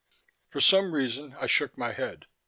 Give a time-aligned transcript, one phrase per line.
[0.49, 2.25] For some reason I shook my head.